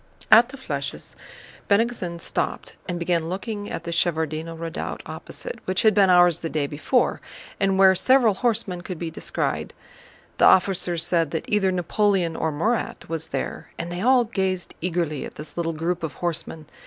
[0.31, 1.13] At the flèches
[1.69, 6.49] Bennigsen stopped and began looking at the Shevárdino Redoubt opposite, which had been ours the
[6.49, 7.21] day before
[7.59, 9.75] and where several horsemen could be descried.
[10.39, 15.23] The officers said that either Napoleon or Murat was there, and they all gazed eagerly
[15.23, 16.65] at this little group of horsemen.